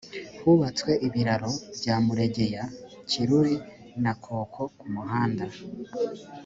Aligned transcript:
hubatswe 0.41 0.91
ibiraro 1.07 1.51
bya 1.77 1.95
muregeya 2.05 2.63
kiruri 3.09 3.55
na 4.03 4.13
koko 4.23 4.61
ku 4.77 4.85
muhanda 4.93 5.45